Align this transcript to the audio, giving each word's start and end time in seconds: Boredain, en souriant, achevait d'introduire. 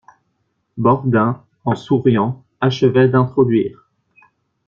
Boredain, 0.77 1.43
en 1.63 1.75
souriant, 1.75 2.43
achevait 2.59 3.07
d'introduire. 3.07 3.87